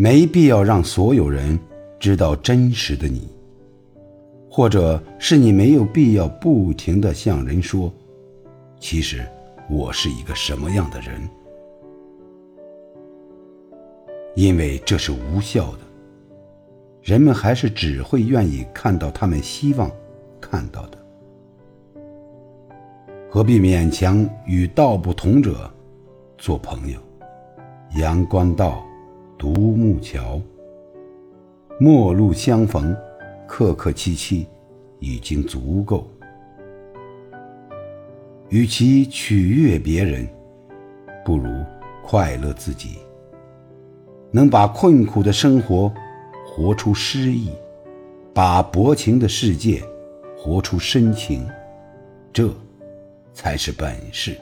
[0.00, 1.60] 没必要让所有人
[1.98, 3.28] 知道真实的你，
[4.50, 7.92] 或者是你没有必要不停的向人说，
[8.78, 9.22] 其实
[9.68, 11.20] 我是一个什么样的人，
[14.34, 15.80] 因为这是无效的。
[17.02, 19.90] 人们还是只会愿意看到他们希望
[20.40, 20.96] 看到的，
[23.28, 25.70] 何必勉强与道不同者
[26.38, 26.98] 做朋友？
[27.98, 28.82] 阳关道，
[29.40, 30.38] 独木桥，
[31.78, 32.94] 陌路相逢，
[33.48, 34.46] 客客气气，
[34.98, 36.06] 已经足够。
[38.50, 40.28] 与其取悦别人，
[41.24, 41.48] 不如
[42.04, 42.98] 快乐自己。
[44.30, 45.90] 能把困苦的生活
[46.46, 47.48] 活出诗意，
[48.34, 49.82] 把薄情的世界
[50.36, 51.48] 活出深情，
[52.30, 52.54] 这
[53.32, 54.36] 才是本事。